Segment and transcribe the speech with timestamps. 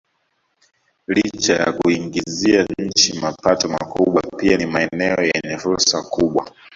[1.07, 6.51] Licha ya kuiingizia nchi mapato makubwa pia ni maeneo yenye fursa kubwa